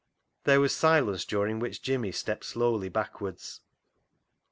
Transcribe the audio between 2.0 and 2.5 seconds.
stepped